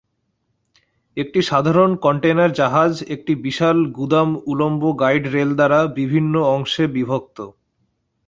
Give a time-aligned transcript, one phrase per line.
[1.17, 7.37] একটি সাধারণ কন্টেইনার জাহাজ একটি বিশাল গুদাম উল্লম্ব গাইড রেল দ্বারা বিভিন্ন অংশে বিভক্ত।